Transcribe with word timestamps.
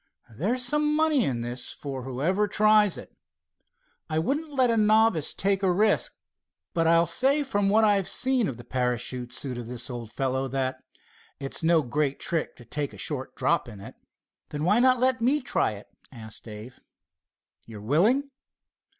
"There's 0.35 0.65
some 0.65 0.95
money 0.95 1.23
in 1.23 1.41
this 1.41 1.69
for 1.71 2.01
whoever 2.01 2.47
tries 2.47 2.97
it. 2.97 3.15
I 4.09 4.17
wouldn't 4.17 4.51
let 4.51 4.71
a 4.71 4.75
novice 4.75 5.31
take 5.31 5.61
a 5.61 5.71
risk, 5.71 6.13
but 6.73 6.87
I'll 6.87 7.05
say 7.05 7.43
from 7.43 7.69
what 7.69 7.83
I've 7.83 8.09
seen 8.09 8.47
of 8.47 8.57
the 8.57 8.63
parachute 8.63 9.31
suit 9.31 9.59
of 9.59 9.67
this 9.67 9.91
old 9.91 10.11
fellow 10.11 10.47
that 10.47 10.79
it's 11.39 11.61
no 11.61 11.83
great 11.83 12.19
trick 12.19 12.55
to 12.55 12.65
take 12.65 12.93
a 12.93 12.97
short 12.97 13.35
drop 13.35 13.69
in 13.69 13.79
it." 13.79 13.93
"Then 14.49 14.63
why 14.63 14.79
not 14.79 14.99
let 14.99 15.21
me 15.21 15.39
try 15.39 15.73
it?" 15.73 15.85
asked 16.11 16.45
Dave. 16.45 16.79
"You're 17.67 17.79
willing?" 17.79 18.31